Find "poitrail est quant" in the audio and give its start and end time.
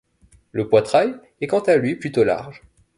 0.67-1.59